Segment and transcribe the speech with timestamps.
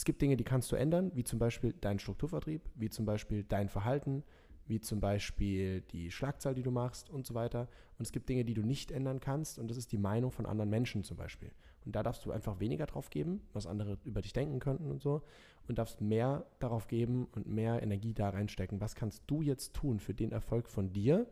[0.00, 3.44] Es gibt Dinge, die kannst du ändern, wie zum Beispiel deinen Strukturvertrieb, wie zum Beispiel
[3.44, 4.24] dein Verhalten,
[4.66, 7.68] wie zum Beispiel die Schlagzahl, die du machst und so weiter.
[7.98, 10.46] Und es gibt Dinge, die du nicht ändern kannst und das ist die Meinung von
[10.46, 11.50] anderen Menschen zum Beispiel.
[11.84, 15.02] Und da darfst du einfach weniger drauf geben, was andere über dich denken könnten und
[15.02, 15.20] so
[15.68, 18.80] und darfst mehr darauf geben und mehr Energie da reinstecken.
[18.80, 21.26] Was kannst du jetzt tun für den Erfolg von dir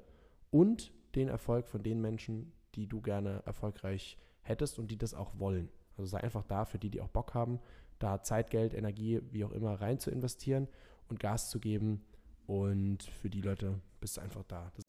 [0.51, 5.39] und den Erfolg von den Menschen, die du gerne erfolgreich hättest und die das auch
[5.39, 5.71] wollen?
[5.97, 7.61] Also sei einfach da für die, die auch Bock haben,
[7.99, 10.69] da Zeit, Geld, Energie, wie auch immer rein zu investieren
[11.09, 12.05] und Gas zu geben
[12.47, 14.71] und für die Leute bist du einfach da.
[14.75, 14.85] Das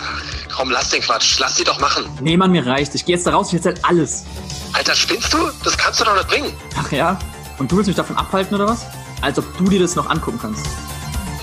[0.00, 0.22] Ach,
[0.54, 1.38] komm, lass den Quatsch.
[1.40, 2.04] Lass sie doch machen.
[2.20, 2.94] Nee, Mann, mir reicht.
[2.94, 4.24] Ich gehe jetzt da raus, ich erzähl alles.
[4.72, 5.38] Alter, spinnst du?
[5.64, 6.52] Das kannst du doch nicht bringen.
[6.76, 7.18] Ach ja?
[7.58, 8.86] Und du willst mich davon abhalten, oder was?
[9.20, 10.64] Als ob du dir das noch angucken kannst.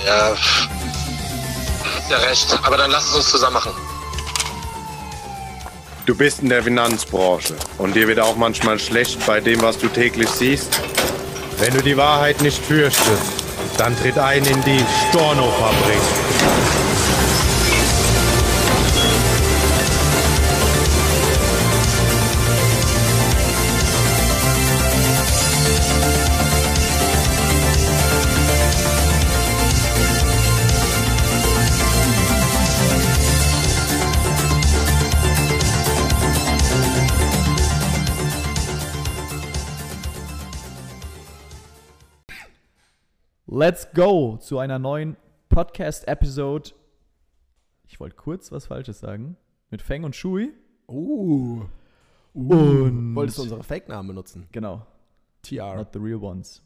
[0.05, 2.60] Ja, hast ja recht.
[2.64, 3.74] Aber dann lass es uns zusammen machen.
[6.05, 9.88] Du bist in der Finanzbranche und dir wird auch manchmal schlecht bei dem, was du
[9.88, 10.80] täglich siehst.
[11.58, 13.34] Wenn du die Wahrheit nicht fürchtest,
[13.80, 17.24] dann tritt ein in die Storno-Fabrik.
[43.66, 45.18] Let's go zu einer neuen
[45.49, 46.70] Podcast-Episode.
[47.88, 49.38] Ich wollte kurz was Falsches sagen.
[49.71, 50.54] Mit Feng und Shui.
[50.88, 51.63] Uh.
[52.36, 54.46] Und- Wolltest du unsere Fake-Namen benutzen?
[54.52, 54.86] Genau.
[55.41, 55.77] TR.
[55.77, 56.62] Not the real ones.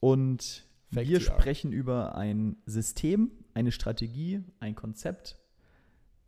[0.00, 1.24] Und Fake wir TR.
[1.24, 5.38] sprechen über ein System, eine Strategie, ein Konzept,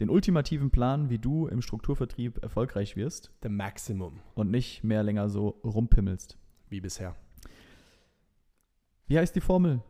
[0.01, 5.29] den ultimativen Plan, wie du im Strukturvertrieb erfolgreich wirst The Maximum, und nicht mehr länger
[5.29, 6.39] so rumpimmelst.
[6.71, 7.15] wie bisher.
[9.07, 9.83] Wie heißt die Formel?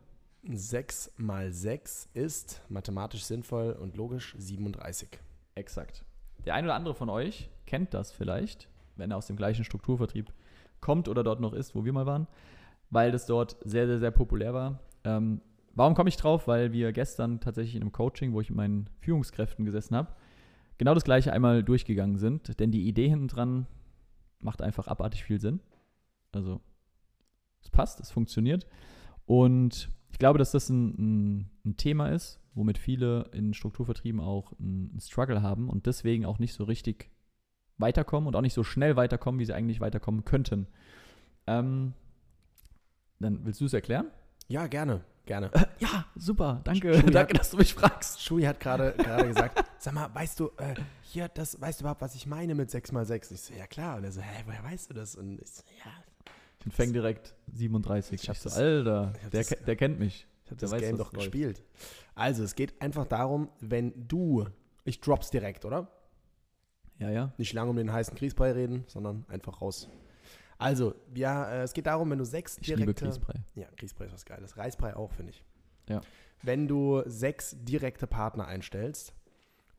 [0.51, 5.19] 6 mal 6 ist mathematisch sinnvoll und logisch 37.
[5.55, 6.05] Exakt.
[6.45, 10.31] Der ein oder andere von euch kennt das vielleicht, wenn er aus dem gleichen Strukturvertrieb
[10.81, 12.27] kommt oder dort noch ist, wo wir mal waren,
[12.89, 14.79] weil das dort sehr, sehr, sehr populär war.
[15.03, 15.41] Ähm,
[15.73, 16.47] warum komme ich drauf?
[16.47, 20.13] Weil wir gestern tatsächlich in einem Coaching, wo ich mit meinen Führungskräften gesessen habe,
[20.77, 22.59] genau das gleiche einmal durchgegangen sind.
[22.59, 23.67] Denn die Idee hinten dran
[24.39, 25.59] macht einfach abartig viel Sinn.
[26.31, 26.61] Also
[27.61, 28.67] es passt, es funktioniert.
[29.25, 34.53] Und ich glaube, dass das ein, ein, ein Thema ist, womit viele in Strukturvertrieben auch
[34.57, 37.09] einen Struggle haben und deswegen auch nicht so richtig
[37.77, 40.67] weiterkommen und auch nicht so schnell weiterkommen, wie sie eigentlich weiterkommen könnten.
[41.47, 41.91] Ähm,
[43.19, 44.07] dann willst du es erklären?
[44.47, 45.51] Ja, gerne, gerne.
[45.79, 46.93] Ja, super, danke.
[46.93, 48.21] Schubi danke, hat- dass du mich fragst.
[48.23, 48.93] Schui hat gerade
[49.27, 52.71] gesagt, sag mal, weißt du, äh, hier, das, weißt du überhaupt, was ich meine mit
[52.71, 53.31] 6 mal 6?
[53.31, 53.97] Ich so, ja klar.
[53.97, 55.17] Und er so, hä, woher weißt du das?
[55.17, 55.91] Und ich so, ja,
[56.67, 58.21] Ich fäng direkt 37.
[58.21, 60.27] Ich hab Ich so, Alter, ich hab der, das- der kennt mich.
[60.45, 61.63] ich habe das weiß, Game doch gespielt.
[62.15, 64.45] Also, es geht einfach darum, wenn du,
[64.83, 65.91] ich drop's direkt, oder?
[66.97, 67.33] Ja, ja.
[67.37, 69.89] Nicht lange um den heißen Grießbrei reden, sondern einfach raus.
[70.57, 73.05] Also, ja, äh, es geht darum, wenn du sechs Ich liebe direkte...
[73.05, 73.33] Grießbrei.
[73.55, 74.57] Ja, Grießbrei ist was Geiles.
[74.57, 75.43] Reisbrei auch, finde ich.
[75.89, 75.99] Ja.
[76.41, 79.13] Wenn du sechs direkte Partner einstellst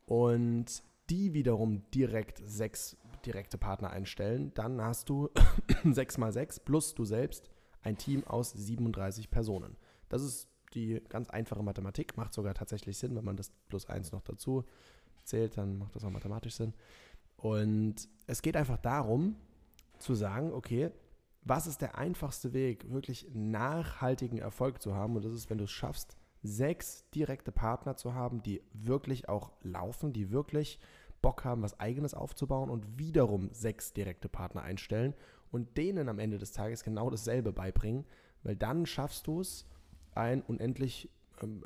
[0.04, 5.30] und die wiederum direkt sechs direkte Partner einstellen, dann hast du
[5.84, 7.50] sechs mal sechs plus du selbst
[7.82, 9.76] ein Team aus 37 Personen.
[10.08, 14.12] Das ist die ganz einfache Mathematik, macht sogar tatsächlich Sinn, wenn man das plus eins
[14.12, 14.64] noch dazu
[15.24, 16.74] zählt, dann macht das auch mathematisch Sinn.
[17.36, 19.36] Und es geht einfach darum,
[19.98, 20.90] zu sagen, okay,
[21.42, 25.16] was ist der einfachste Weg, wirklich nachhaltigen Erfolg zu haben?
[25.16, 29.52] Und das ist, wenn du es schaffst, sechs direkte Partner zu haben, die wirklich auch
[29.62, 30.78] laufen, die wirklich
[31.22, 35.14] Bock haben, was eigenes aufzubauen und wiederum sechs direkte Partner einstellen
[35.50, 38.04] und denen am Ende des Tages genau dasselbe beibringen,
[38.42, 39.66] weil dann schaffst du es,
[40.14, 41.10] ein unendlich
[41.42, 41.64] ähm,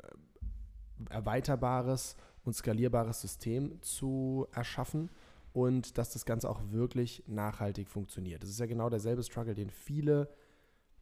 [1.09, 5.09] erweiterbares und skalierbares System zu erschaffen
[5.53, 8.43] und dass das Ganze auch wirklich nachhaltig funktioniert.
[8.43, 10.29] Das ist ja genau derselbe Struggle, den viele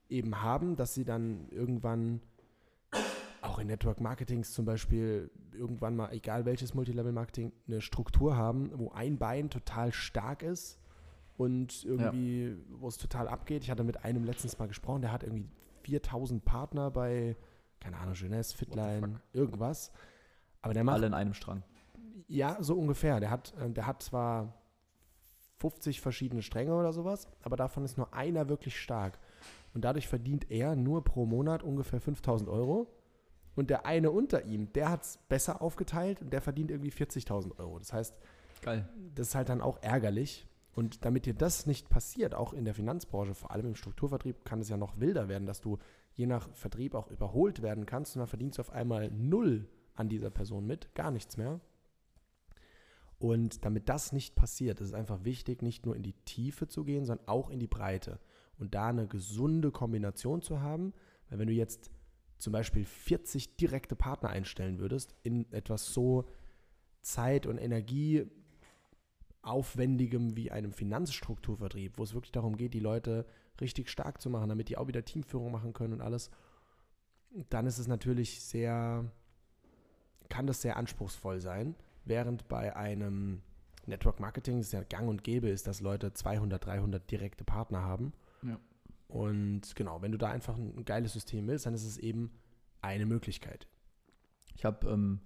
[0.10, 2.22] eben haben, dass sie dann irgendwann
[3.42, 5.30] auch in Network Marketings zum Beispiel
[5.60, 10.80] irgendwann mal, egal welches Multilevel-Marketing, eine Struktur haben, wo ein Bein total stark ist
[11.38, 13.64] und irgendwie, wo es total abgeht.
[13.64, 15.46] Ich hatte mit einem letztens mal gesprochen, der hat irgendwie
[15.84, 17.36] 4000 Partner bei,
[17.80, 19.92] keine Ahnung, Jeunesse, Fitline, irgendwas.
[20.62, 21.64] Aber der macht Alle in einem Strang.
[22.28, 23.20] ja, so ungefähr.
[23.20, 24.54] Der hat, äh, der hat zwar
[25.60, 29.20] 50 verschiedene Stränge oder sowas, aber davon ist nur einer wirklich stark.
[29.74, 32.88] Und dadurch verdient er nur pro Monat ungefähr 5000 Euro.
[33.56, 37.60] Und der eine unter ihm, der hat es besser aufgeteilt und der verdient irgendwie 40.000
[37.60, 37.80] Euro.
[37.80, 38.16] Das heißt,
[38.62, 38.88] Geil.
[39.16, 40.48] das ist halt dann auch ärgerlich.
[40.74, 44.62] Und damit dir das nicht passiert, auch in der Finanzbranche, vor allem im Strukturvertrieb, kann
[44.62, 45.78] es ja noch wilder werden, dass du
[46.14, 50.10] je nach Vertrieb auch überholt werden kannst und dann verdienst du auf einmal null an
[50.10, 51.60] dieser Person mit, gar nichts mehr.
[53.18, 56.86] Und damit das nicht passiert, ist es einfach wichtig, nicht nur in die Tiefe zu
[56.86, 58.20] gehen, sondern auch in die Breite
[58.58, 60.94] und da eine gesunde Kombination zu haben.
[61.30, 61.92] Weil wenn du jetzt
[62.40, 66.26] zum Beispiel 40 direkte Partner einstellen würdest in etwas so
[67.02, 73.26] Zeit- und Energieaufwendigem wie einem Finanzstrukturvertrieb, wo es wirklich darum geht, die Leute
[73.62, 76.32] richtig stark zu machen, damit die auch wieder Teamführung machen können und alles,
[77.50, 79.12] dann ist es natürlich sehr,
[80.30, 81.76] kann das sehr anspruchsvoll sein,
[82.06, 83.42] während bei einem
[83.86, 88.14] Network Marketing es ja gang und gäbe ist, dass Leute 200, 300 direkte Partner haben.
[88.44, 88.60] Ja.
[89.10, 92.32] Und genau, wenn du da einfach ein geiles System willst, dann ist es eben
[92.82, 93.68] eine Möglichkeit.
[94.56, 95.20] Ich habe ähm,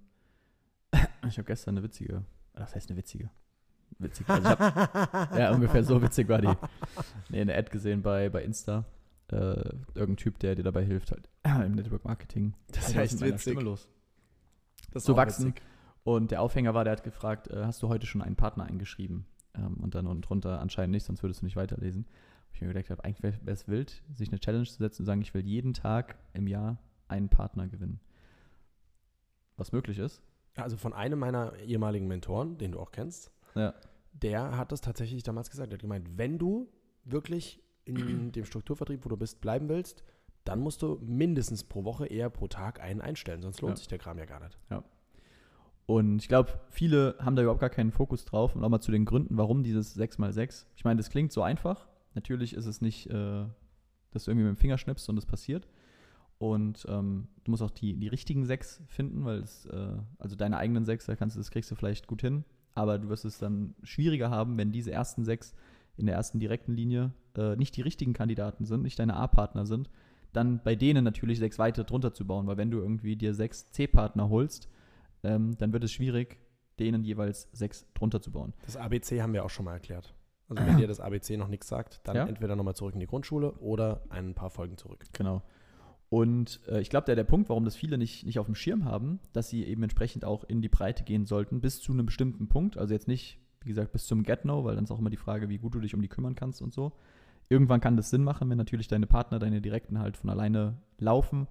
[1.28, 3.30] ich hab gestern eine witzige, das heißt eine witzige,
[3.98, 6.54] witzig, also hab, ja, ungefähr so witzig war die.
[7.28, 8.86] Nee, eine Ad gesehen bei, bei Insta.
[9.30, 9.36] Äh,
[9.94, 11.28] irgendein Typ, der dir dabei hilft, halt
[11.66, 12.54] im Network Marketing.
[12.68, 13.52] Das ist echt mit meiner witzig.
[13.52, 13.88] Stimme los.
[14.92, 15.48] Das Zu wachsen.
[15.48, 15.62] witzig.
[16.04, 19.26] Und der Aufhänger war, der hat gefragt, äh, hast du heute schon einen Partner eingeschrieben?
[19.54, 22.06] Ähm, und dann unten drunter anscheinend nicht, sonst würdest du nicht weiterlesen.
[22.54, 25.20] Ich mir gedacht habe, eigentlich wäre es wild, sich eine Challenge zu setzen und sagen,
[25.22, 26.78] ich will jeden Tag im Jahr
[27.08, 28.00] einen Partner gewinnen.
[29.56, 30.22] Was möglich ist.
[30.56, 33.74] Also von einem meiner ehemaligen Mentoren, den du auch kennst, Ja.
[34.12, 35.70] der hat das tatsächlich damals gesagt.
[35.72, 36.68] Er hat gemeint, wenn du
[37.04, 37.96] wirklich in
[38.32, 40.04] dem Strukturvertrieb, wo du bist, bleiben willst,
[40.44, 43.76] dann musst du mindestens pro Woche eher pro Tag einen einstellen, sonst lohnt Ja.
[43.78, 44.58] sich der Kram ja gar nicht.
[45.86, 48.56] Und ich glaube, viele haben da überhaupt gar keinen Fokus drauf.
[48.56, 50.66] Und auch mal zu den Gründen, warum dieses 6x6.
[50.76, 51.86] Ich meine, das klingt so einfach.
[52.14, 53.44] Natürlich ist es nicht, äh,
[54.10, 55.68] dass du irgendwie mit dem Finger schnippst und es passiert.
[56.38, 60.56] Und ähm, du musst auch die, die richtigen sechs finden, weil es, äh, also deine
[60.56, 62.44] eigenen sechs, da kannst du, das kriegst du vielleicht gut hin.
[62.74, 65.54] Aber du wirst es dann schwieriger haben, wenn diese ersten sechs
[65.96, 69.90] in der ersten direkten Linie äh, nicht die richtigen Kandidaten sind, nicht deine A-Partner sind,
[70.32, 72.46] dann bei denen natürlich sechs weitere drunter zu bauen.
[72.48, 74.68] Weil wenn du irgendwie dir sechs C-Partner holst,
[75.22, 76.40] ähm, dann wird es schwierig,
[76.80, 78.52] denen jeweils sechs drunter zu bauen.
[78.66, 80.14] Das ABC haben wir auch schon mal erklärt.
[80.56, 82.26] Also wenn dir das ABC noch nichts sagt, dann Ja.
[82.26, 85.04] entweder nochmal zurück in die Grundschule oder ein paar Folgen zurück.
[85.12, 85.42] Genau.
[86.10, 88.84] Und äh, ich glaube, der, der Punkt, warum das viele nicht, nicht auf dem Schirm
[88.84, 92.48] haben, dass sie eben entsprechend auch in die Breite gehen sollten, bis zu einem bestimmten
[92.48, 92.78] Punkt.
[92.78, 95.48] Also jetzt nicht, wie gesagt, bis zum Get-No, weil dann ist auch immer die Frage,
[95.48, 96.92] wie gut du dich um die kümmern kannst und so.
[97.48, 101.46] Irgendwann kann das Sinn machen, wenn natürlich deine Partner, deine Direkten halt von alleine laufen,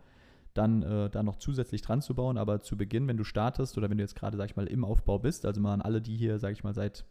[0.53, 2.38] dann äh, da noch zusätzlich dran zu bauen.
[2.38, 4.85] Aber zu Beginn, wenn du startest oder wenn du jetzt gerade, sag ich mal, im
[4.85, 7.05] Aufbau bist, also mal an alle, die hier, sag ich mal, seit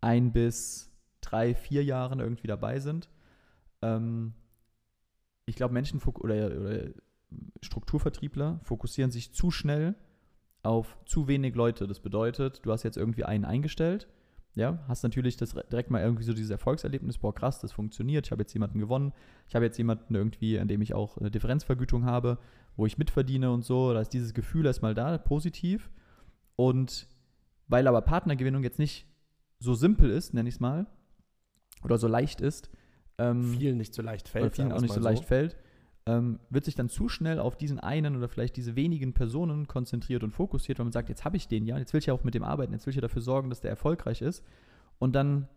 [0.00, 0.90] ein bis
[1.30, 3.08] drei, vier Jahren irgendwie dabei sind,
[3.82, 4.34] ähm,
[5.46, 6.88] ich glaube, Menschen oder, oder
[7.62, 9.94] Strukturvertriebler fokussieren sich zu schnell
[10.62, 11.86] auf zu wenig Leute.
[11.86, 14.08] Das bedeutet, du hast jetzt irgendwie einen eingestellt,
[14.54, 18.26] ja, hast natürlich das re- direkt mal irgendwie so dieses Erfolgserlebnis, boah, krass, das funktioniert,
[18.26, 19.12] ich habe jetzt jemanden gewonnen,
[19.48, 22.38] ich habe jetzt jemanden irgendwie, an dem ich auch eine Differenzvergütung habe,
[22.76, 25.90] wo ich mitverdiene und so, da ist dieses Gefühl erstmal da, positiv.
[26.56, 27.06] Und
[27.68, 29.06] weil aber Partnergewinnung jetzt nicht
[29.58, 30.86] so simpel ist, nenne ich es mal,
[31.82, 32.70] oder so leicht ist,
[33.18, 34.44] ähm, Vielen nicht so leicht fällt.
[34.44, 35.56] oder vielen auch nicht so leicht fällt,
[36.06, 40.22] ähm, wird sich dann zu schnell auf diesen einen oder vielleicht diese wenigen Personen konzentriert
[40.22, 42.24] und fokussiert, weil man sagt, jetzt habe ich den ja, jetzt will ich ja auch
[42.24, 44.44] mit dem arbeiten, jetzt will ich ja dafür sorgen, dass der erfolgreich ist.
[44.98, 45.48] Und dann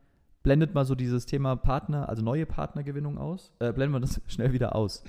[0.42, 4.54] blendet man so dieses Thema Partner, also neue Partnergewinnung aus, äh, blendet man das schnell
[4.54, 5.04] wieder aus.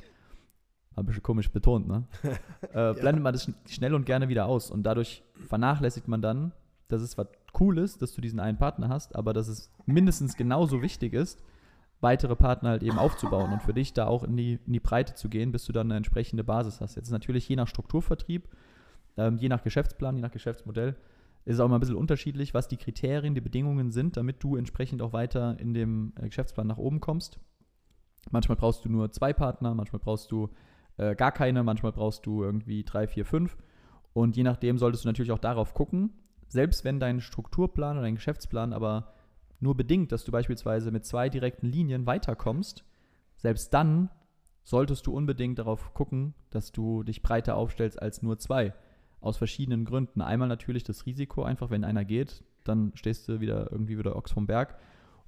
[0.97, 2.05] Ein bisschen komisch betont, ne?
[2.73, 4.71] äh, blendet man das schn schnell und gerne wieder aus.
[4.71, 6.52] Und dadurch vernachlässigt man dann,
[6.88, 10.37] dass es was cool ist, dass du diesen einen Partner hast, aber dass es mindestens
[10.37, 11.42] genauso wichtig ist,
[12.00, 15.14] weitere Partner halt eben aufzubauen und für dich da auch in die, in die Breite
[15.14, 16.97] zu gehen, bis du dann eine entsprechende Basis hast.
[16.97, 18.49] Jetzt natürlich je nach Strukturvertrieb,
[19.16, 20.97] ähm, je nach Geschäftsplan, je nach Geschäftsmodell,
[21.45, 24.57] ist es auch immer ein bisschen unterschiedlich, was die Kriterien, die Bedingungen sind, damit du
[24.57, 27.38] entsprechend auch weiter in dem äh, Geschäftsplan nach oben kommst.
[28.30, 30.50] Manchmal brauchst du nur zwei Partner, manchmal brauchst du
[30.97, 33.57] äh, gar keine, manchmal brauchst du irgendwie drei, vier, fünf.
[34.12, 36.12] Und je nachdem solltest du natürlich auch darauf gucken,
[36.50, 39.14] selbst wenn dein Strukturplan oder dein Geschäftsplan aber
[39.61, 42.85] nur bedingt, dass du beispielsweise mit zwei direkten Linien weiterkommst,
[43.37, 44.11] selbst dann
[44.64, 48.75] solltest du unbedingt darauf gucken, dass du dich breiter aufstellst als nur zwei.
[49.21, 50.23] Aus verschiedenen Gründen.
[50.23, 54.33] Einmal natürlich das Risiko, einfach wenn einer geht, dann stehst du wieder irgendwie wieder Ochs
[54.33, 54.78] vom Berg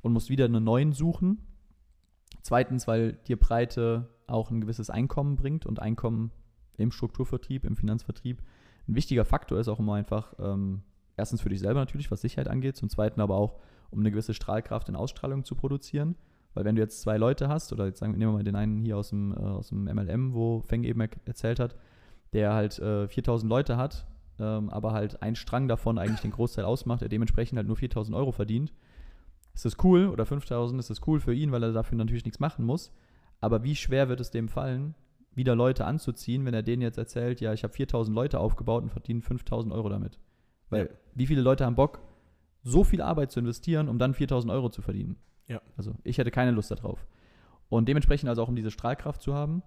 [0.01, 1.39] und musst wieder einen neuen suchen.
[2.41, 6.33] Zweitens, weil dir Breite auch ein gewisses Einkommen bringt und Einkommen
[6.79, 8.43] im Strukturvertrieb, im Finanzvertrieb
[8.89, 10.83] ein wichtiger Faktor ist auch immer einfach, ähm,
[11.17, 13.59] erstens für dich selber natürlich, was Sicherheit angeht, zum Zweiten aber auch,
[13.91, 16.17] um eine gewisse Strahlkraft in Ausstrahlung zu produzieren.
[16.55, 18.85] Weil wenn du jetzt zwei Leute hast, oder jetzt sagen, nehmen wir mal den einen
[18.85, 21.77] hier aus dem, äh, aus dem MLM, wo Feng eben er erzählt hat,
[22.33, 24.07] der halt äh, 4000 Leute hat,
[24.39, 28.17] ähm, aber halt ein Strang davon eigentlich den Großteil ausmacht, der dementsprechend halt nur 4000
[28.17, 28.73] Euro verdient,
[29.55, 32.41] ist das cool oder 5000 ist das cool für ihn, weil er dafür natürlich nichts
[32.41, 32.93] machen muss.
[33.41, 34.95] Aber wie schwer wird es dem fallen,
[35.35, 38.91] wieder Leute anzuziehen, wenn er denen jetzt erzählt, ja, ich habe 4000 Leute aufgebaut und
[38.91, 40.19] verdiene 5000 Euro damit?
[40.73, 40.93] Weil Ja.
[41.15, 42.01] wie viele Leute haben Bock,
[42.63, 45.17] so viel Arbeit zu investieren, um dann 4000 Euro zu verdienen?
[45.47, 45.61] Ja.
[45.77, 47.07] Also ich hätte keine Lust darauf.
[47.69, 49.63] Und dementsprechend also auch um diese Strahlkraft zu haben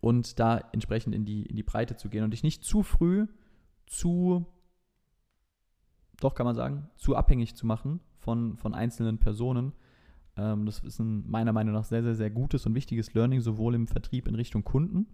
[0.00, 3.26] und da entsprechend in die, in die Breite zu gehen und dich nicht zu früh
[3.86, 4.46] zu,
[6.20, 9.72] doch kann man sagen, zu abhängig zu machen von, von einzelnen Personen.
[10.36, 13.74] Ähm, das ist ein meiner Meinung nach sehr, sehr, sehr gutes und wichtiges Learning, sowohl
[13.74, 15.06] im Vertrieb in Richtung Kunden,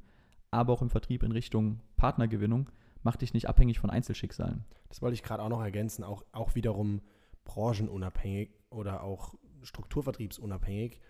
[0.50, 2.68] aber auch im Vertrieb in Richtung Partnergewinnung.
[3.02, 4.64] Mach dich nicht abhängig von Einzelschicksalen.
[4.88, 7.00] Das wollte ich gerade auch noch ergänzen, auch, auch wiederum
[7.44, 11.00] branchenunabhängig oder auch strukturvertriebsunabhängig,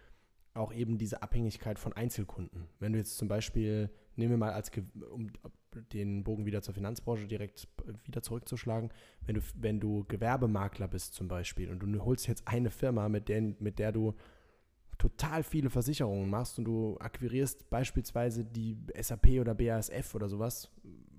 [0.54, 2.68] auch eben diese Abhängigkeit von Einzelkunden.
[2.78, 4.70] Wenn du jetzt zum Beispiel, nehmen wir mal als,
[5.10, 5.30] um
[5.92, 7.68] den Bogen wieder zur Finanzbranche direkt
[8.04, 8.90] wieder zurückzuschlagen,
[9.24, 13.28] wenn du, wenn du Gewerbemakler bist zum Beispiel und du holst jetzt eine Firma, mit
[13.28, 14.14] der, mit der du
[14.98, 20.70] total viele Versicherungen machst und du akquirierst beispielsweise die SAP oder BASF oder sowas,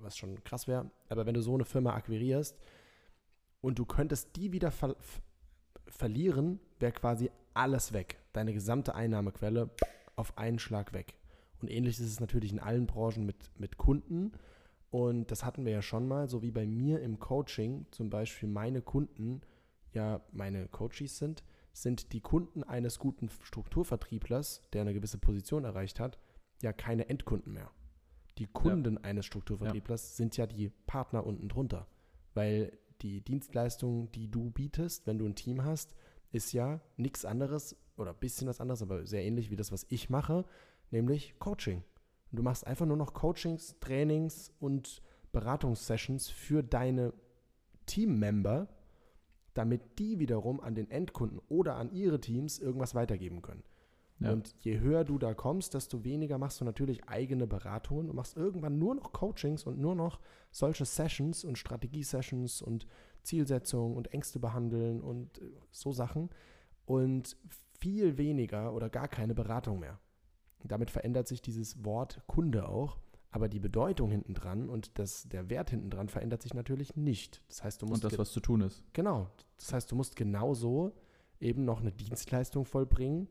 [0.03, 2.57] was schon krass wäre, aber wenn du so eine Firma akquirierst
[3.61, 4.95] und du könntest die wieder ver
[5.87, 8.17] verlieren, wäre quasi alles weg.
[8.31, 9.69] Deine gesamte Einnahmequelle
[10.15, 11.17] auf einen Schlag weg.
[11.61, 14.31] Und ähnlich ist es natürlich in allen Branchen mit, mit Kunden.
[14.89, 18.49] Und das hatten wir ja schon mal, so wie bei mir im Coaching, zum Beispiel
[18.49, 19.41] meine Kunden
[19.93, 25.99] ja meine Coaches sind, sind die Kunden eines guten Strukturvertrieblers, der eine gewisse Position erreicht
[25.99, 26.19] hat,
[26.61, 27.71] ja keine Endkunden mehr.
[28.37, 31.87] Die Kunden eines Strukturvertrieblers sind ja die Partner unten drunter.
[32.33, 35.93] Weil die Dienstleistung, die du bietest, wenn du ein Team hast,
[36.31, 39.85] ist ja nichts anderes oder ein bisschen was anderes, aber sehr ähnlich wie das, was
[39.89, 40.45] ich mache,
[40.89, 41.83] nämlich Coaching.
[42.31, 47.13] Und du machst einfach nur noch Coachings, Trainings und Beratungssessions für deine
[47.85, 48.67] Teammember,
[49.53, 53.63] damit die wiederum an den Endkunden oder an ihre Teams irgendwas weitergeben können.
[54.23, 54.31] Ja.
[54.31, 58.37] Und je höher du da kommst, desto weniger machst du natürlich eigene Beratungen und machst
[58.37, 60.19] irgendwann nur noch Coachings und nur noch
[60.51, 62.87] solche Sessions und Strategie-Sessions und
[63.23, 66.29] Zielsetzungen und Ängste behandeln und äh, so Sachen
[66.85, 67.37] und
[67.79, 69.99] viel weniger oder gar keine Beratung mehr.
[70.63, 72.97] Damit verändert sich dieses Wort Kunde auch,
[73.29, 77.41] aber die Bedeutung hinten dran und das, der Wert hinten dran verändert sich natürlich nicht.
[77.49, 78.83] Das heißt, du musst Und das, was zu tun ist.
[78.93, 79.29] Genau.
[79.57, 80.93] Das heißt, du musst genauso
[81.41, 83.27] eben noch eine Dienstleistung vollbringen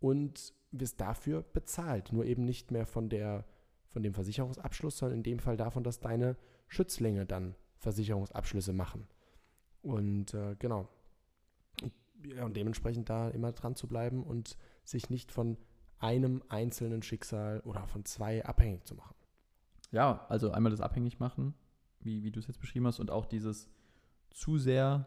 [0.00, 2.12] und wirst dafür bezahlt.
[2.12, 3.44] Nur eben nicht mehr von, der,
[3.90, 6.36] von dem Versicherungsabschluss, sondern in dem Fall davon, dass deine
[6.68, 9.06] Schützlinge dann Versicherungsabschlüsse machen.
[9.82, 10.88] Und äh, genau.
[12.22, 15.56] Ja, und dementsprechend da immer dran zu bleiben und sich nicht von
[15.98, 19.14] einem einzelnen Schicksal oder von zwei abhängig zu machen.
[19.90, 21.54] Ja, also einmal das abhängig machen,
[22.00, 23.68] wie, wie du es jetzt beschrieben hast, und auch dieses
[24.30, 25.06] zu sehr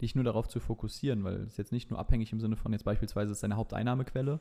[0.00, 2.84] dich nur darauf zu fokussieren, weil es jetzt nicht nur abhängig im Sinne von jetzt
[2.84, 4.40] beispielsweise ist deine Haupteinnahmequelle.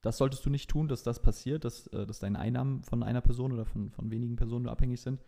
[0.00, 3.20] Das solltest du nicht tun, dass das passiert, dass, äh, dass deine Einnahmen von einer
[3.20, 5.22] Person oder von, von wenigen Personen nur abhängig sind.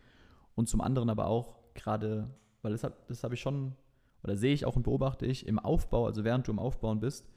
[0.57, 2.31] Und zum anderen aber auch gerade,
[2.63, 3.75] weil das habe das hab ich schon,
[4.23, 7.29] oder sehe ich auch und beobachte ich im Aufbau, also während du im Aufbauen bist,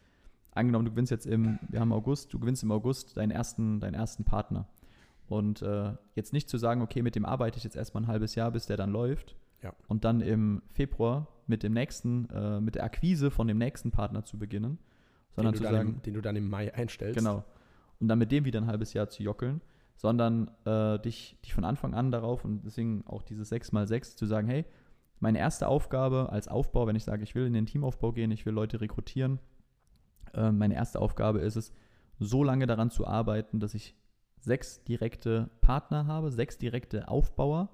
[0.52, 3.94] angenommen, du gewinnst jetzt im, wir haben August, du gewinnst im August deinen ersten, deinen
[3.94, 4.68] ersten Partner.
[5.28, 8.36] Und äh, jetzt nicht zu sagen, okay, mit dem arbeite ich jetzt erstmal ein halbes
[8.36, 9.36] Jahr, bis der dann läuft.
[9.62, 9.74] Ja.
[9.88, 14.24] Und dann im Februar mit dem nächsten, äh, mit der Akquise von dem nächsten Partner
[14.24, 14.80] zu beginnen,
[15.32, 17.18] sondern zu sagen, im, den du dann im Mai einstellst.
[17.18, 17.44] Genau.
[18.00, 19.62] Und dann mit dem wieder ein halbes Jahr zu jockeln,
[19.96, 24.48] sondern äh, dich, dich von Anfang an darauf und deswegen auch dieses 6x6 zu sagen,
[24.48, 24.66] hey,
[25.20, 28.46] meine erste Aufgabe als Aufbau, wenn ich sage, ich will in den Teamaufbau gehen, ich
[28.46, 29.39] will Leute rekrutieren,
[30.34, 31.74] äh, meine erste Aufgabe ist es,
[32.20, 33.96] so lange daran zu arbeiten, dass ich
[34.39, 37.70] sechs direkte Partner habe, sechs direkte Aufbauer,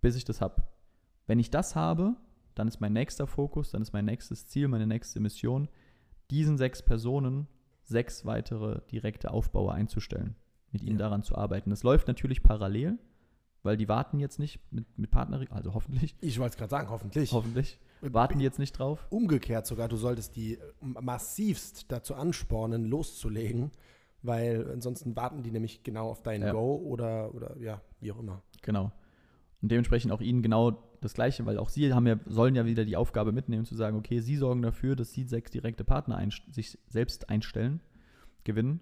[0.00, 0.62] bis ich das habe.
[1.26, 2.16] Wenn ich das habe,
[2.56, 5.68] dann ist mein nächster Fokus, dann ist mein nächstes Ziel, meine nächste Mission,
[6.30, 7.46] diesen sechs Personen
[7.84, 10.34] sechs weitere direkte Aufbauer einzustellen,
[10.72, 11.04] mit ihnen Ja.
[11.06, 11.70] daran zu arbeiten.
[11.70, 12.98] Das läuft natürlich parallel,
[13.62, 16.90] weil die warten jetzt nicht mit, mit Partner, also hoffentlich, Ich wollte es gerade sagen,
[16.90, 17.30] hoffentlich.
[17.32, 19.06] hoffentlich, warten die jetzt nicht drauf.
[19.10, 23.70] Umgekehrt sogar, du solltest die massivst dazu anspornen, loszulegen,
[24.22, 26.52] weil ansonsten warten die nämlich genau auf dein Ja.
[26.52, 28.42] Go oder, oder ja, wie auch immer.
[28.62, 28.90] Genau.
[29.66, 32.84] Und dementsprechend auch ihnen genau das Gleiche, weil auch sie haben ja, sollen ja wieder
[32.84, 36.78] die Aufgabe mitnehmen, zu sagen, okay, sie sorgen dafür, dass sie sechs direkte Partner sich
[36.86, 37.80] selbst einstellen,
[38.44, 38.78] gewinnen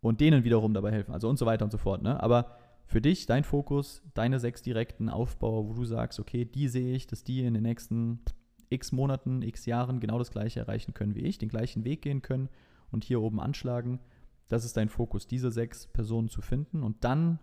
[0.00, 1.12] und denen wiederum dabei helfen.
[1.12, 2.02] Also und so weiter und so fort.
[2.02, 2.22] Ne?
[2.22, 2.54] Aber
[2.86, 7.08] für dich, dein Fokus, deine sechs direkten Aufbauer, wo du sagst, okay, die sehe ich,
[7.08, 8.20] dass die in den nächsten
[8.68, 12.22] x Monaten, x Jahren genau das Gleiche erreichen können wie ich, den gleichen Weg gehen
[12.22, 12.50] können
[12.92, 13.98] und hier oben anschlagen.
[14.46, 17.40] Das ist dein Fokus, diese sechs Personen zu finden und dann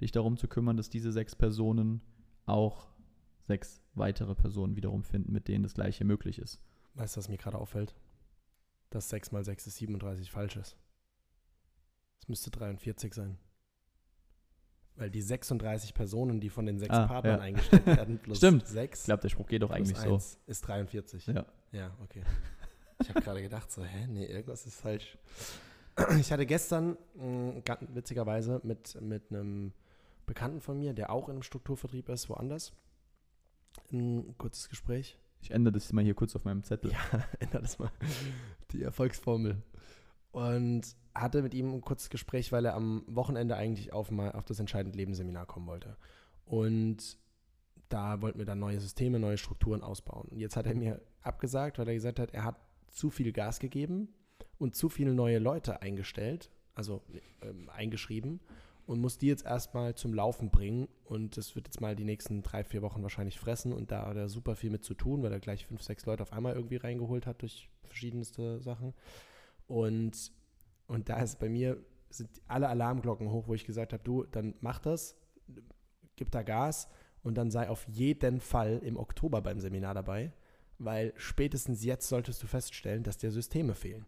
[0.00, 2.00] dich darum zu kümmern, dass diese sechs Personen
[2.46, 2.88] auch
[3.42, 6.60] sechs weitere Personen wiederum finden, mit denen das Gleiche möglich ist.
[6.94, 7.94] Weißt du, was mir gerade auffällt?
[8.90, 10.76] Dass 6 mal 6 ist 37 falsch ist.
[12.20, 13.38] Es müsste 43 sein.
[14.96, 17.42] Weil die 36 Personen, die von den sechs Ah, Partnern ja.
[17.44, 18.66] eingestellt werden, plus Stimmt.
[18.66, 20.16] 6 Ich glaube, der Spruch geht doch eigentlich so.
[20.46, 21.26] ist 43.
[21.26, 21.44] Ja.
[21.72, 22.22] Ja, okay.
[23.00, 25.18] Ich habe gerade gedacht, so, hä, nee, irgendwas ist falsch.
[26.18, 29.72] Ich hatte gestern, mh, ganz witzigerweise, mit, mit einem
[30.26, 32.72] Bekannten von mir, der auch in einem Strukturvertrieb ist, woanders,
[33.92, 35.18] ein kurzes Gespräch.
[35.40, 36.92] Ich ändere das mal hier kurz auf meinem Zettel.
[36.92, 37.90] Ja, ändere das mal.
[38.72, 39.62] Die Erfolgsformel.
[40.32, 44.44] Und hatte mit ihm ein kurzes Gespräch, weil er am Wochenende eigentlich auf, mal auf
[44.44, 45.96] das entscheidende Lebensseminar kommen wollte.
[46.44, 47.18] Und
[47.88, 50.28] da wollten wir dann neue Systeme, neue Strukturen ausbauen.
[50.28, 52.56] Und jetzt hat er mir abgesagt, weil er gesagt hat, er hat
[52.88, 54.08] zu viel Gas gegeben
[54.58, 57.02] und zu viele neue Leute eingestellt, also
[57.42, 58.40] ähm, eingeschrieben
[58.86, 60.88] und muss die jetzt erstmal zum Laufen bringen.
[61.04, 63.72] Und das wird jetzt mal die nächsten drei, vier Wochen wahrscheinlich fressen.
[63.72, 66.22] Und da hat er super viel mit zu tun, weil er gleich fünf, sechs Leute
[66.22, 68.94] auf einmal irgendwie reingeholt hat durch verschiedenste Sachen.
[69.66, 70.32] Und,
[70.86, 71.78] und da ist bei mir,
[72.10, 75.16] sind alle Alarmglocken hoch, wo ich gesagt habe, du, dann mach das,
[76.16, 76.88] gib da Gas
[77.22, 80.32] und dann sei auf jeden Fall im Oktober beim Seminar dabei,
[80.78, 84.06] weil spätestens jetzt solltest du feststellen, dass dir Systeme fehlen.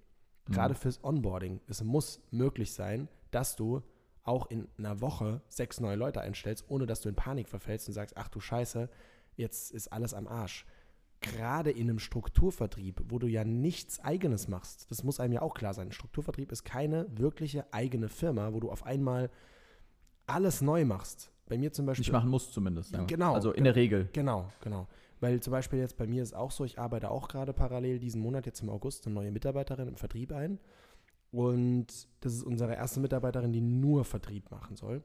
[0.49, 1.61] Gerade fürs Onboarding.
[1.66, 3.83] Es muss möglich sein, dass du
[4.26, 7.95] auch in einer Woche sechs neue Leute einstellst, ohne dass du in Panik verfällst und
[7.95, 8.88] sagst, ach du Scheiße,
[9.37, 10.66] jetzt ist alles am Arsch.
[11.21, 15.54] Gerade in einem Strukturvertrieb, wo du ja nichts Eigenes machst, das muss einem ja auch
[15.54, 15.92] klar sein.
[15.92, 19.30] Strukturvertrieb ist keine wirkliche eigene Firma, wo du auf einmal
[20.26, 21.30] alles neu machst.
[21.49, 22.02] Bei mir zum Beispiel.
[22.02, 22.92] Nicht machen muss zumindest.
[22.92, 23.04] Ja.
[23.04, 23.35] Genau.
[23.35, 24.09] Also in der Regel.
[24.12, 24.88] Genau, genau.
[25.21, 28.21] Weil zum Beispiel jetzt bei mir ist auch so, ich arbeite auch gerade parallel diesen
[28.21, 30.59] Monat, jetzt im August, eine neue Mitarbeiterin im Vertrieb ein.
[31.36, 35.04] Und das ist unsere erste Mitarbeiterin, die nur Vertrieb machen soll.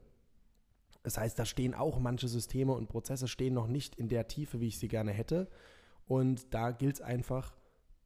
[1.02, 4.58] Das heißt, da stehen auch manche Systeme und Prozesse stehen noch nicht in der Tiefe,
[4.58, 5.46] wie ich sie gerne hätte.
[6.06, 7.54] Und da gilt es einfach,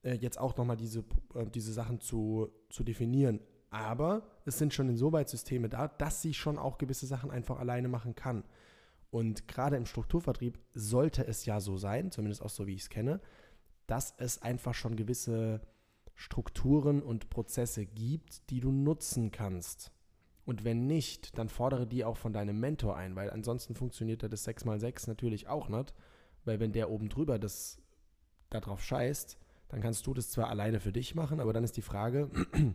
[0.03, 1.05] äh, jetzt auch nochmal diese,
[1.37, 3.39] äh, diese Sachen zu, zu definieren.
[3.71, 7.87] Aber es sind schon insoweit Systeme da, dass sie schon auch gewisse Sachen einfach alleine
[7.87, 8.43] machen kann.
[9.13, 12.91] Und gerade im Strukturvertrieb sollte es ja so sein, zumindest auch so wie ich es
[12.91, 13.21] kenne,
[13.87, 15.61] dass es einfach schon gewisse
[16.17, 19.93] Strukturen und Prozesse gibt, die du nutzen kannst.
[20.47, 24.29] Und wenn nicht, dann fordere die auch von deinem Mentor ein, weil ansonsten funktioniert ja
[24.29, 25.95] das 6x6 natürlich auch nicht,
[26.45, 27.83] weil wenn der oben drüber das
[28.49, 31.83] darauf scheißt, dann kannst du das zwar alleine für dich machen, aber dann ist die
[31.83, 32.31] Frage,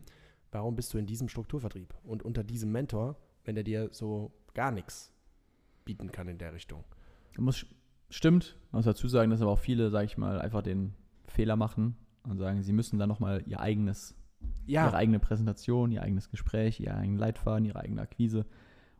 [0.52, 4.72] warum bist du in diesem Strukturvertrieb und unter diesem Mentor, wenn der dir so gar
[4.72, 5.12] nichts
[5.84, 6.84] bieten kann in der Richtung.
[7.38, 7.66] Muss,
[8.10, 8.58] stimmt.
[8.72, 10.94] Man muss dazu sagen, dass aber auch viele, sage ich mal, einfach den
[11.26, 14.16] Fehler machen und sagen, sie müssen dann nochmal ihr eigenes,
[14.66, 18.46] ihre eigene Präsentation, ihr eigenes Gespräch, ihren eigenen Leitfaden, ihre eigene Akquise.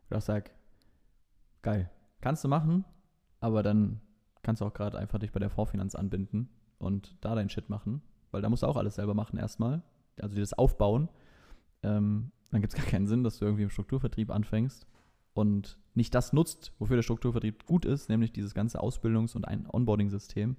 [0.08, 0.50] Und auch sag,
[1.62, 2.84] geil, kannst du machen,
[3.40, 4.00] aber dann
[4.42, 8.02] kannst du auch gerade einfach dich bei der Vorfinanz anbinden und da deinen Shit machen,
[8.30, 9.82] weil da musst du auch alles selber machen erstmal.
[10.20, 11.08] Also dir das aufbauen.
[11.82, 14.86] Ähm, dann gibt es gar keinen Sinn, dass du irgendwie im Strukturvertrieb anfängst
[15.34, 19.66] und nicht das nutzt, wofür der Strukturvertrieb gut ist, nämlich dieses ganze Ausbildungs- und ein
[19.70, 20.56] Onboarding-System,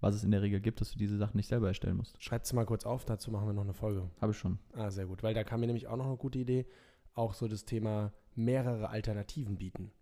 [0.00, 2.22] was es in der Regel gibt, dass du diese Sachen nicht selber erstellen musst.
[2.22, 4.10] Schreibt es mal kurz auf, dazu machen wir noch eine Folge.
[4.20, 4.58] Habe ich schon.
[4.74, 6.66] Ah, sehr gut, weil da kam mir nämlich auch noch eine gute Idee,
[7.14, 9.92] auch so das Thema mehrere Alternativen bieten.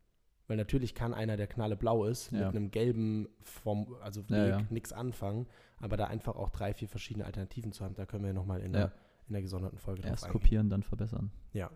[0.46, 2.46] Weil natürlich kann einer, der knalle blau ist, Ja.
[2.46, 4.66] mit einem gelben Form, also Weg Ja, ja.
[4.70, 5.46] nichts anfangen,
[5.78, 8.72] aber da einfach auch drei, vier verschiedene Alternativen zu haben, da können wir nochmal in,
[8.72, 8.78] Ja.
[8.86, 8.92] der,
[9.26, 11.30] in der gesonderten Folge drauf Erst kopieren, dann verbessern.
[11.52, 11.70] Ja,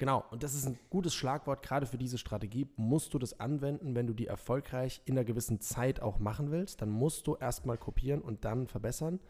[0.00, 0.24] genau.
[0.32, 2.66] Und das ist ein gutes Schlagwort, gerade für diese Strategie.
[2.76, 6.82] Musst du das anwenden, wenn du die erfolgreich in einer gewissen Zeit auch machen willst,
[6.82, 9.20] dann musst du erstmal kopieren und dann verbessern,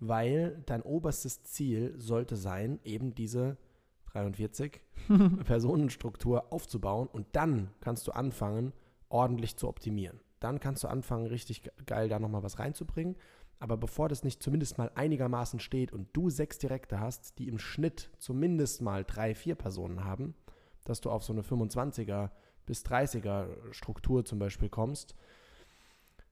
[0.00, 3.56] weil dein oberstes Ziel sollte sein, eben diese
[4.12, 4.80] 43
[5.44, 8.72] Personenstruktur aufzubauen und dann kannst du anfangen,
[9.08, 10.20] ordentlich zu optimieren.
[10.40, 13.16] Dann kannst du anfangen, richtig ge- geil da nochmal was reinzubringen.
[13.58, 17.58] Aber bevor das nicht zumindest mal einigermaßen steht und du sechs Direkte hast, die im
[17.58, 20.34] Schnitt zumindest mal drei, vier Personen haben,
[20.84, 22.30] dass du auf so eine 25er
[22.66, 25.14] bis 30er Struktur zum Beispiel kommst,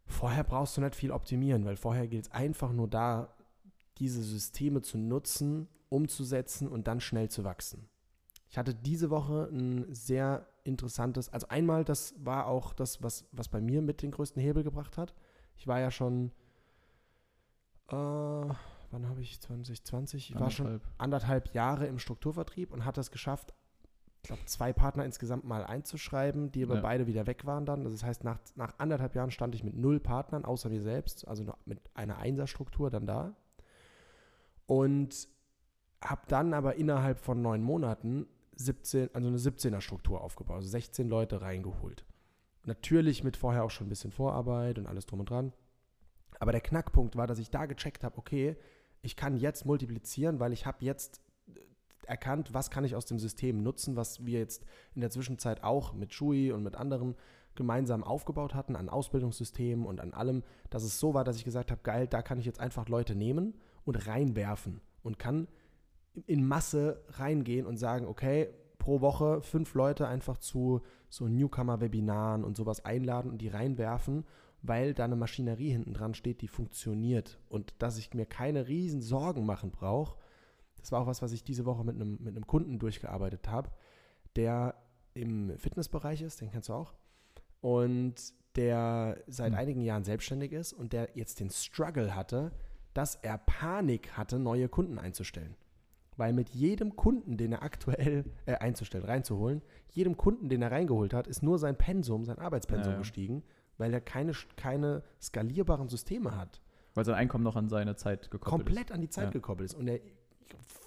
[0.07, 3.35] vorher brauchst du nicht viel optimieren, weil vorher gilt es einfach nur da,
[3.99, 7.89] diese Systeme zu nutzen, umzusetzen und dann schnell zu wachsen.
[8.49, 13.49] Ich hatte diese Woche ein sehr interessantes, also einmal, das war auch das, was, was
[13.49, 15.15] bei mir mit den größten Hebel gebracht hat.
[15.57, 16.33] Ich war ja schon,
[17.89, 20.31] äh, wann habe ich 2020?
[20.31, 21.53] Ich war schon Anderthalb.
[21.55, 23.55] Jahre im Strukturvertrieb und hat es geschafft,
[24.23, 26.81] ich glaube, zwei Partner insgesamt mal einzuschreiben, die aber Ja.
[26.81, 27.85] beide wieder weg waren dann.
[27.85, 31.45] Das heißt, nach, nach anderthalb Jahren stand ich mit null Partnern, außer mir selbst, also
[31.45, 33.35] noch mit einer Einserstruktur dann da.
[34.67, 35.29] Und
[36.03, 41.43] habe dann aber innerhalb von neun Monaten 17, also eine 17er-Struktur aufgebaut, also 16 Leute
[41.43, 42.05] reingeholt.
[42.65, 45.53] Natürlich mit vorher auch schon ein bisschen Vorarbeit und alles drum und dran.
[46.45, 48.55] Aber der Knackpunkt war, dass ich da gecheckt habe, okay,
[49.01, 51.61] ich kann jetzt multiplizieren, weil ich habe jetzt äh,
[52.07, 55.95] erkannt, was kann ich aus dem System nutzen, was wir jetzt in der Zwischenzeit auch
[55.95, 57.15] mit Shui und mit anderen
[57.55, 61.71] gemeinsam aufgebaut hatten, an Ausbildungssystemen und an allem, dass es so war, dass ich gesagt
[61.71, 63.55] habe, geil, da kann ich jetzt einfach Leute nehmen
[63.87, 65.49] und reinwerfen und kann
[66.27, 72.55] in Masse reingehen und sagen, okay, pro Woche fünf Leute einfach zu so Newcomer-Webinaren und
[72.55, 74.27] sowas einladen und die reinwerfen,
[74.67, 79.03] weil da eine Maschinerie hinten dran steht, die funktioniert und dass ich mir keine riesen
[79.03, 80.17] Sorgen machen brauche.
[80.79, 83.71] Das war auch was, was ich diese Woche mit einem, mit einem Kunden durchgearbeitet habe,
[84.37, 84.75] der
[85.13, 86.95] im Fitnessbereich ist, den kennst du auch,
[87.61, 88.15] und
[88.57, 89.59] der seit Mhm.
[89.59, 92.53] einigen Jahren selbstständig ist und der jetzt den Struggle hatte,
[92.95, 95.57] dass er Panik hatte, neue Kunden einzustellen.
[96.17, 101.13] Weil mit jedem Kunden, den er aktuell äh, einzustellen, reinzuholen, jedem Kunden, den er reingeholt
[101.13, 102.99] hat, ist nur sein Pensum, sein Arbeitspensum Ja, ja.
[102.99, 103.43] gestiegen,
[103.79, 106.61] weil er keine, keine skalierbaren Systeme hat.
[106.95, 109.31] Weil sein Einkommen noch an seine Zeit gekoppelt Komplett an die Zeit Ja.
[109.31, 110.01] gekoppelt ist und er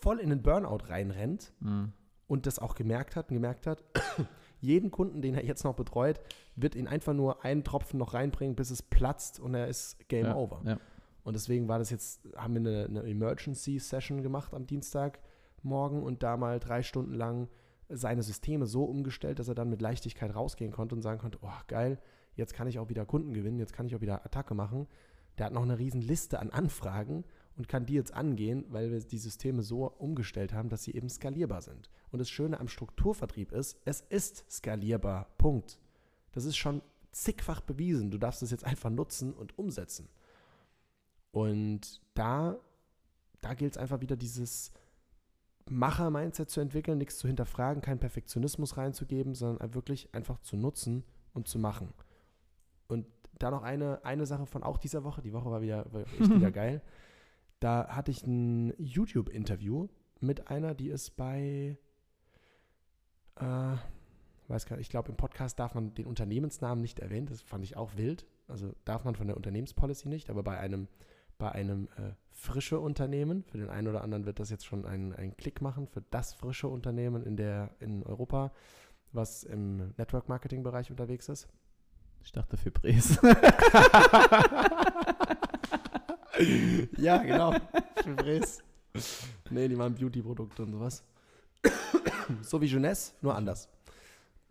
[0.02, 1.62] voll in den Burnout reinrennt ist.
[1.62, 1.92] Mhm.
[2.28, 3.84] und das auch gemerkt hat und gemerkt hat,
[4.62, 6.20] jeden Kunden, den er jetzt noch betreut,
[6.56, 10.26] wird ihn einfach nur einen Tropfen noch reinbringen, bis es platzt und er ist Game
[10.26, 10.36] ja.
[10.36, 10.62] Over.
[10.66, 10.80] Ja.
[11.24, 16.38] Und deswegen war das jetzt, haben wir eine, eine Emergency-Session gemacht am Dienstagmorgen und da
[16.38, 17.50] mal drei Stunden lang
[17.90, 21.50] seine Systeme so umgestellt, dass er dann mit Leichtigkeit rausgehen konnte und sagen konnte, oh
[21.68, 22.00] geil,
[22.38, 24.88] jetzt kann ich auch wieder Kunden gewinnen, jetzt kann ich auch wieder Attacke machen.
[25.38, 27.26] Der hat noch eine riesen Liste an Anfragen
[27.58, 31.10] und kann die jetzt angehen, weil wir die Systeme so umgestellt haben, dass sie eben
[31.10, 31.90] skalierbar sind.
[32.12, 35.28] Und das Schöne am Strukturvertrieb ist, es ist skalierbar.
[35.38, 35.80] Punkt.
[36.32, 38.12] Das ist schon zigfach bewiesen.
[38.12, 40.08] Du darfst es jetzt einfach nutzen und umsetzen.
[41.32, 42.58] Und da,
[43.42, 44.72] da gilt es einfach wieder dieses
[45.70, 51.48] Macher-Mindset zu entwickeln, nichts zu hinterfragen, keinen Perfektionismus reinzugeben, sondern wirklich einfach zu nutzen und
[51.48, 51.94] zu machen.
[52.88, 53.06] Und
[53.40, 56.30] da noch eine, eine Sache von auch dieser Woche, die Woche war wieder war echt
[56.34, 56.82] wieder geil.
[57.60, 59.88] Da hatte ich ein YouTube-Interview
[60.20, 61.78] mit einer, die ist bei,
[63.36, 63.76] äh,
[64.48, 67.64] weiß gar nicht, ich glaube im Podcast darf man den Unternehmensnamen nicht erwähnen, das fand
[67.64, 68.26] ich auch wild.
[68.48, 70.88] Also darf man von der Unternehmenspolicy nicht, aber bei einem,
[71.38, 75.14] bei einem äh, frische Unternehmen, für den einen oder anderen wird das jetzt schon einen,
[75.14, 78.54] einen Klick machen, für das frische Unternehmen in, der, in Europa,
[79.12, 81.50] was im Network-Marketing-Bereich unterwegs ist.
[82.24, 83.20] Ich dachte für Bres.
[86.98, 87.54] Ja, genau.
[88.04, 88.64] Chevres.
[89.50, 91.04] Nee, die machen Beauty-Produkte und sowas.
[92.42, 93.70] so wie Jeunesse, nur anders.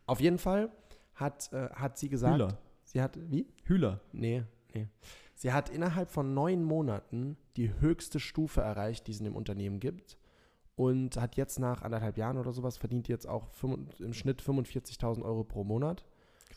[0.06, 0.70] Auf jeden Fall
[1.14, 2.58] hat, äh, hat sie gesagt, Hühler.
[2.84, 3.46] sie hat, wie?
[3.64, 4.00] Hühler.
[4.12, 4.88] Nee, nee.
[5.34, 9.80] Sie hat innerhalb von neun Monaten die höchste Stufe erreicht, die es in dem Unternehmen
[9.80, 10.16] gibt.
[10.76, 15.22] Und hat jetzt nach anderthalb Jahren oder sowas, verdient jetzt auch fünf- im Schnitt 45.000
[15.22, 16.04] Euro pro Monat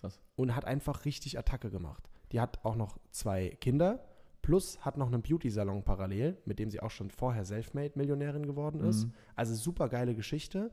[0.01, 0.19] Krass.
[0.35, 2.09] und hat einfach richtig Attacke gemacht.
[2.31, 4.03] Die hat auch noch zwei Kinder,
[4.41, 9.05] plus hat noch einen Beauty-Salon parallel, mit dem sie auch schon vorher Selfmade-Millionärin geworden ist.
[9.05, 9.13] Mhm.
[9.35, 10.71] Also super geile Geschichte.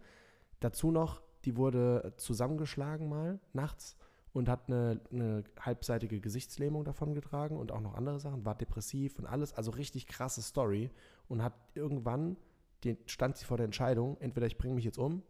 [0.60, 3.96] Dazu noch, die wurde zusammengeschlagen mal nachts
[4.32, 9.18] und hat eine, eine halbseitige Gesichtslähmung davon getragen und auch noch andere Sachen, war depressiv
[9.18, 9.54] und alles.
[9.54, 10.90] Also richtig krasse Story
[11.28, 12.36] und hat irgendwann,
[12.84, 15.22] die, stand sie vor der Entscheidung, entweder ich bringe mich jetzt um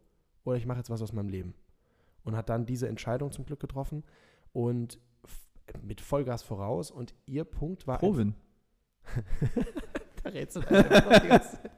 [0.45, 1.55] oder ich mache jetzt was aus meinem Leben.
[2.27, 4.05] Und hat dann diese Entscheidung zum Glück getroffen
[4.53, 4.99] und
[5.83, 6.91] mit Vollgas voraus.
[6.91, 8.35] Und ihr Punkt war Provin.
[10.23, 11.71] da rätselt er immer noch die ganze Zeit.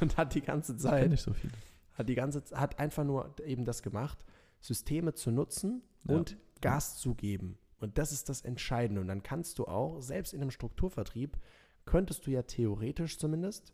[0.00, 1.50] und hat die ganze Zeit nicht so viel.
[1.94, 4.24] hat die ganze hat einfach nur eben das gemacht,
[4.60, 6.16] Systeme zu nutzen Ja.
[6.16, 7.58] und Gas zu geben.
[7.78, 9.00] Und das ist das Entscheidende.
[9.00, 11.36] Und dann kannst du auch, selbst in einem Strukturvertrieb,
[11.84, 13.72] könntest du ja theoretisch zumindest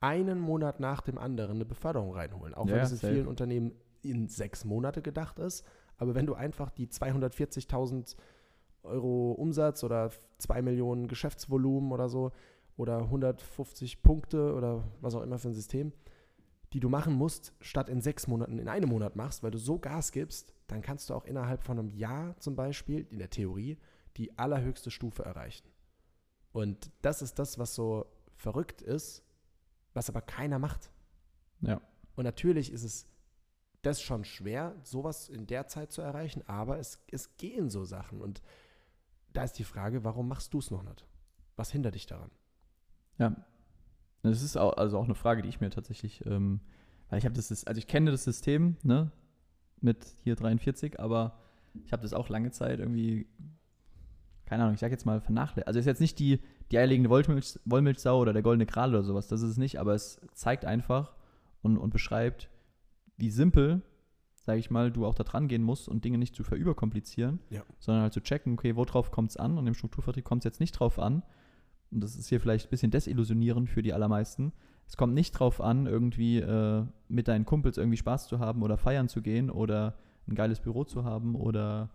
[0.00, 2.54] einen Monat nach dem anderen eine Beförderung reinholen.
[2.54, 3.72] Auch Ja, wenn es in vielen Unternehmen
[4.02, 5.64] in sechs Monate gedacht ist.
[5.96, 8.16] Aber wenn du einfach die 240.000
[8.82, 12.32] Euro Umsatz oder 2 Millionen Geschäftsvolumen oder so
[12.76, 15.92] oder 150 Punkte oder was auch immer für ein System,
[16.72, 19.78] die du machen musst, statt in sechs Monaten in einem Monat machst, weil du so
[19.78, 23.78] Gas gibst, dann kannst du auch innerhalb von einem Jahr zum Beispiel, in der Theorie,
[24.16, 25.68] die allerhöchste Stufe erreichen.
[26.52, 28.06] Und das ist das, was so
[28.36, 29.24] verrückt ist,
[29.94, 30.90] was aber keiner macht.
[31.60, 31.80] Ja.
[32.16, 33.06] Und natürlich ist es
[33.82, 38.20] das schon schwer, sowas in der Zeit zu erreichen, aber es, es gehen so Sachen.
[38.20, 38.42] Und
[39.32, 41.06] da ist die Frage, warum machst du es noch nicht?
[41.56, 42.30] Was hindert dich daran?
[43.18, 43.36] Ja.
[44.22, 46.60] Das ist auch, also auch eine Frage, die ich mir tatsächlich, ähm,
[47.08, 49.12] weil ich habe das, also ich kenne das System, ne,
[49.80, 51.38] mit hier 43, aber
[51.84, 53.28] ich habe das auch lange Zeit irgendwie,
[54.44, 55.68] keine Ahnung, ich sag jetzt mal vernachlässigt.
[55.68, 59.28] Also ist jetzt nicht die, die eierlegende Wollmilch, Wollmilchsau oder der goldene Gral oder sowas,
[59.28, 61.14] das ist es nicht, aber es zeigt einfach
[61.62, 62.50] und, und beschreibt,
[63.18, 63.82] wie simpel,
[64.34, 67.62] sage ich mal, du auch da dran gehen musst und Dinge nicht zu verüberkomplizieren, Ja.
[67.78, 70.60] sondern halt zu checken, okay, worauf kommt es an und im Strukturvertrieb kommt es jetzt
[70.60, 71.22] nicht drauf an,
[71.90, 74.52] und das ist hier vielleicht ein bisschen desillusionierend für die allermeisten,
[74.86, 78.78] es kommt nicht drauf an, irgendwie äh, mit deinen Kumpels irgendwie Spaß zu haben oder
[78.78, 81.90] feiern zu gehen oder ein geiles Büro zu haben oder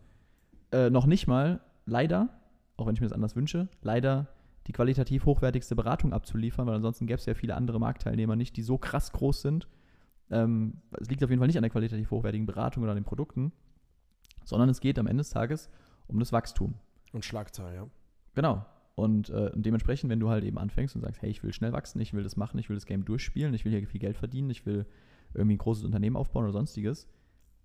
[0.72, 2.30] äh, noch nicht mal, leider,
[2.78, 4.28] auch wenn ich mir das anders wünsche, leider
[4.68, 8.62] die qualitativ hochwertigste Beratung abzuliefern, weil ansonsten gäbe es ja viele andere Marktteilnehmer nicht, die
[8.64, 9.68] so krass groß sind.
[10.34, 13.06] Ähm, es liegt auf jeden Fall nicht an der qualitativ hochwertigen Beratung oder an den
[13.06, 13.52] Produkten,
[14.46, 15.70] sondern es geht am Ende des Tages
[16.08, 16.74] um das Wachstum.
[17.12, 17.88] Und Schlagzahl, ja.
[18.34, 18.66] Genau.
[18.96, 21.72] Und, äh, und dementsprechend, wenn du halt eben anfängst und sagst, hey, ich will schnell
[21.72, 24.18] wachsen, ich will das machen, ich will das Game durchspielen, ich will hier viel Geld
[24.18, 24.86] verdienen, ich will
[25.34, 27.08] irgendwie ein großes Unternehmen aufbauen oder sonstiges,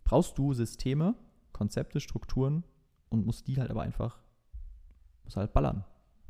[0.04, 1.14] brauchst du Systeme,
[1.52, 2.64] Konzepte, Strukturen
[3.09, 4.20] und musst die halt aber einfach,
[5.24, 5.85] musst halt ballern.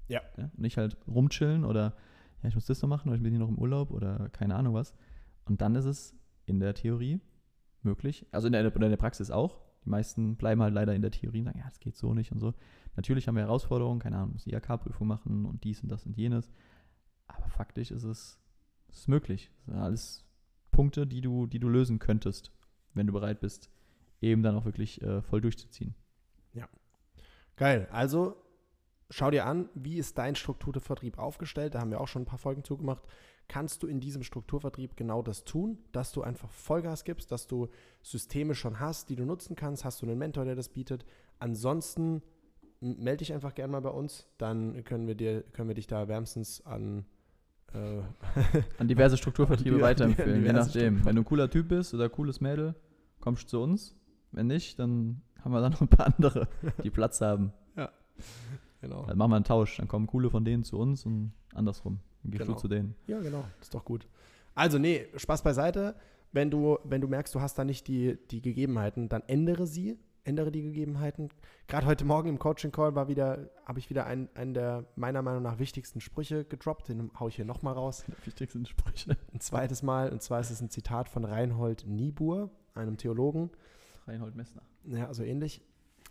[0.09, 0.21] Ja.
[0.37, 0.45] ja?
[0.45, 1.95] Und nicht halt rumchillen oder,
[2.43, 4.57] ja, ich muss das noch machen oder ich bin hier noch im Urlaub oder keine
[4.57, 4.95] Ahnung was.
[5.45, 6.18] Und dann ist es
[6.49, 7.21] in der Theorie
[7.83, 9.61] möglich, also in der, in der Praxis auch.
[9.85, 12.33] Die meisten bleiben halt leider in der Theorie und sagen, ja, das geht so nicht
[12.33, 12.53] und so.
[12.97, 16.51] Natürlich haben wir Herausforderungen, keine Ahnung, muss IHK-Prüfung machen und dies und das und jenes.
[17.27, 18.41] Aber faktisch ist es,
[18.89, 19.51] ist möglich.
[19.59, 20.25] Das sind alles
[20.73, 22.53] Punkte, die du, die du lösen könntest,
[22.95, 23.71] wenn du bereit bist,
[24.21, 25.95] eben dann auch wirklich äh, voll durchzuziehen.
[27.59, 27.89] Geil.
[27.91, 28.37] Also
[29.11, 31.75] schau dir an, wie ist dein Strukturvertrieb aufgestellt.
[31.75, 33.03] Da haben wir auch schon ein paar Folgen zugemacht.
[33.49, 37.69] Kannst du in diesem Strukturvertrieb genau das tun, dass du einfach Vollgas gibst, dass du
[38.03, 39.85] Systeme schon hast, die du nutzen kannst?
[39.87, 41.07] Hast du einen Mentor, der das bietet?
[41.39, 42.23] Ansonsten
[42.81, 44.29] melde dich einfach gerne mal bei uns.
[44.37, 47.07] Dann können wir, dir, können wir dich da wärmstens an.
[47.73, 48.03] Äh,
[48.79, 51.05] An diverse Strukturvertriebe Die- weiterempfehlen, je nachdem.
[51.05, 52.75] Wenn du ein cooler Typ bist oder cooles Mädel,
[53.21, 53.97] kommst du zu uns.
[54.31, 56.49] Wenn nicht, dann haben wir da noch ein paar andere,
[56.85, 57.53] die Platz haben.
[58.81, 59.07] genau.
[59.07, 59.79] Dann machen wir einen Tausch.
[59.79, 62.01] Dann kommen coole von denen zu uns und andersrum.
[62.25, 62.55] Gehst Genau.
[62.55, 62.95] du zu denen.
[63.07, 63.45] Ja, genau.
[63.61, 64.07] Ist doch gut.
[64.55, 65.95] Also, nee, Spaß beiseite.
[66.33, 69.99] Wenn du, wenn du merkst, du hast da nicht die, die Gegebenheiten, dann ändere sie.
[70.25, 71.31] Ändere die Gegebenheiten.
[71.69, 75.43] Gerade heute Morgen im Coaching-Call war wieder, habe ich wieder einen, einen der meiner Meinung
[75.43, 76.89] nach wichtigsten Sprüche gedroppt.
[76.91, 78.05] Den haue ich hier nochmal raus.
[78.07, 79.17] Die wichtigsten Sprüche.
[79.33, 80.11] Ein zweites Mal.
[80.11, 83.51] Und zwar ist es ein Zitat von Reinhold Niebuhr, einem Theologen.
[84.07, 84.61] Reinhold Messner.
[84.85, 85.63] Ja, so ähnlich.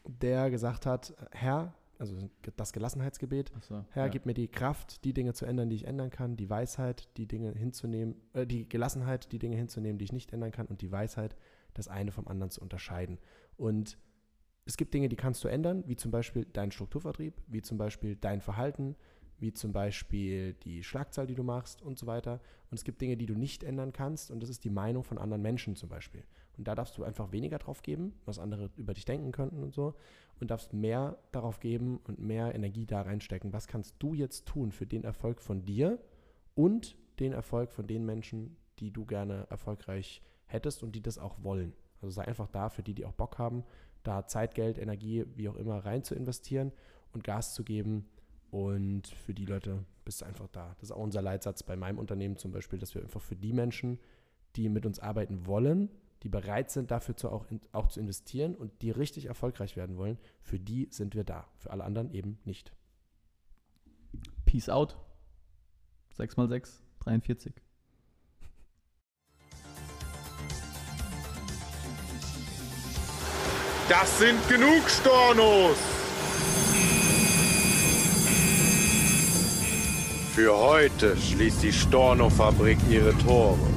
[0.07, 2.15] Der gesagt hat, Herr, also
[2.55, 4.09] das Gelassenheitsgebet, Achso, Herr, ja.
[4.09, 7.27] gib mir die Kraft, die Dinge zu ändern, die ich ändern kann, die Weisheit, die
[7.27, 10.91] Dinge hinzunehmen, äh, die Gelassenheit, die Dinge hinzunehmen, die ich nicht ändern kann und die
[10.91, 11.35] Weisheit,
[11.73, 13.19] das eine vom anderen zu unterscheiden.
[13.55, 13.97] Und
[14.65, 18.15] es gibt Dinge, die kannst du ändern, wie zum Beispiel deinen Strukturvertrieb, wie zum Beispiel
[18.15, 18.95] dein Verhalten,
[19.39, 22.41] wie zum Beispiel die Schlagzahl, die du machst und so weiter.
[22.69, 25.17] Und es gibt Dinge, die du nicht ändern kannst und das ist die Meinung von
[25.17, 26.23] anderen Menschen zum Beispiel.
[26.57, 29.73] Und da darfst du einfach weniger drauf geben, was andere über dich denken könnten und
[29.73, 29.93] so.
[30.39, 33.53] Und darfst mehr darauf geben und mehr Energie da reinstecken.
[33.53, 35.99] Was kannst du jetzt tun für den Erfolg von dir
[36.55, 41.43] und den Erfolg von den Menschen, die du gerne erfolgreich hättest und die das auch
[41.43, 41.73] wollen.
[42.01, 43.63] Also sei einfach da für die, die auch Bock haben,
[44.03, 46.71] da Zeit, Geld, Energie, wie auch immer rein zu investieren
[47.13, 48.07] und Gas zu geben.
[48.49, 50.73] Und für die Leute bist du einfach da.
[50.75, 53.51] Das ist auch unser Leitsatz bei meinem Unternehmen zum Beispiel, dass wir einfach für die
[53.51, 53.99] Menschen,
[54.55, 55.89] die mit uns arbeiten wollen,
[56.23, 59.97] die bereit sind, dafür zu auch, in, auch zu investieren und die richtig erfolgreich werden
[59.97, 61.47] wollen, für die sind wir da.
[61.57, 62.73] Für alle anderen eben nicht.
[64.45, 64.97] Peace out.
[66.17, 67.53] 6x6, 43.
[73.89, 75.77] Das sind genug Stornos!
[80.33, 83.76] Für heute schließt die Storno-Fabrik ihre Tore.